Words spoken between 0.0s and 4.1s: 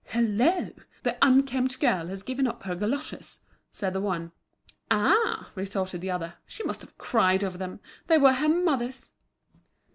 "Hullo! the 'unkempt girl' has given up her goloshes," said the